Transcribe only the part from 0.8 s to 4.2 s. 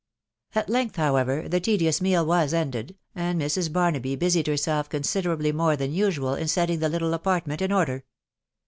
however, the tedious meal was ended, and Mrs. Barnaby